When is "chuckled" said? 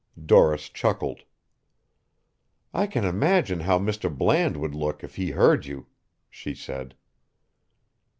0.67-1.25